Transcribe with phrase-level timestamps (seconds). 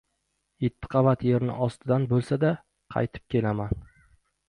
[0.65, 2.57] Yetti qavat yerni ostidan bo‘lsa-da,
[2.97, 3.81] qaytib kelaman.